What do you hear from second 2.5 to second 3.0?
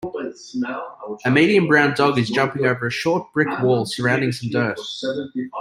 over a